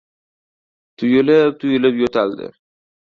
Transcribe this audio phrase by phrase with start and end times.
[1.01, 2.51] Tuyilib-tuyilib yo‘taldi.